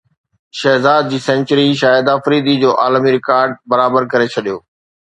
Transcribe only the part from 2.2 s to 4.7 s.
فريدي جو عالمي رڪارڊ برابر ڪري ڇڏيو